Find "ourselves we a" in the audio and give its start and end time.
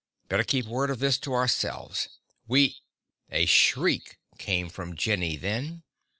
1.35-3.45